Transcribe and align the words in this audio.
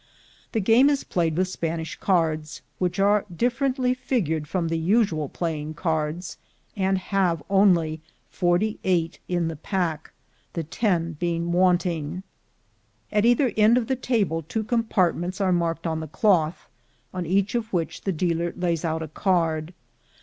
The 0.53 0.59
game 0.59 0.89
is 0.89 1.03
played 1.03 1.37
with 1.37 1.47
Spanish 1.47 1.95
cards, 1.95 2.63
which 2.79 2.97
are 2.99 3.23
differently 3.31 3.93
figured 3.93 4.47
from 4.47 4.67
the 4.67 4.77
usual 4.79 5.29
playing 5.29 5.75
cards, 5.75 6.37
and 6.75 6.97
have 6.97 7.43
only 7.51 8.01
forty 8.27 8.79
eight 8.83 9.19
in 9.27 9.47
the 9.47 9.55
pack, 9.55 10.11
the 10.53 10.63
ten 10.63 11.17
being 11.19 11.51
wanting. 11.51 12.23
At 13.11 13.27
either 13.27 13.53
end 13.55 13.77
of 13.77 13.85
the 13.85 13.95
table 13.95 14.41
two 14.41 14.63
compartments, 14.63 15.39
are 15.39 15.51
marked 15.53 15.85
on 15.85 15.99
the 15.99 16.07
cloth, 16.07 16.67
on 17.13 17.27
each 17.27 17.53
of 17.53 17.71
which 17.71 18.01
the 18.01 18.11
dealer 18.11 18.53
lays 18.57 18.83
out 18.83 19.03
a 19.03 19.07
card. 19.07 19.71